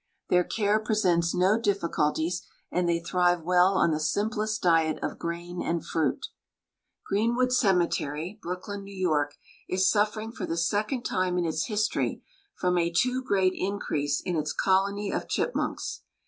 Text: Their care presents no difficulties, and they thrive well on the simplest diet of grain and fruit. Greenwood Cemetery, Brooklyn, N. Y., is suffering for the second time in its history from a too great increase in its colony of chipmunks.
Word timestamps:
Their 0.29 0.43
care 0.43 0.79
presents 0.79 1.35
no 1.35 1.59
difficulties, 1.59 2.43
and 2.71 2.89
they 2.89 2.99
thrive 2.99 3.41
well 3.43 3.75
on 3.75 3.91
the 3.91 3.99
simplest 3.99 4.63
diet 4.63 4.97
of 5.03 5.19
grain 5.19 5.61
and 5.61 5.85
fruit. 5.85 6.25
Greenwood 7.05 7.53
Cemetery, 7.53 8.39
Brooklyn, 8.41 8.79
N. 8.79 9.09
Y., 9.11 9.25
is 9.69 9.87
suffering 9.91 10.31
for 10.31 10.47
the 10.47 10.57
second 10.57 11.03
time 11.03 11.37
in 11.37 11.45
its 11.45 11.65
history 11.67 12.23
from 12.55 12.79
a 12.79 12.89
too 12.89 13.21
great 13.21 13.53
increase 13.55 14.19
in 14.21 14.35
its 14.35 14.53
colony 14.53 15.11
of 15.13 15.27
chipmunks. 15.27 16.01